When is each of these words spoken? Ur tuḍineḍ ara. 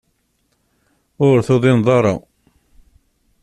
Ur 1.27 1.37
tuḍineḍ 1.47 1.87
ara. 1.97 2.13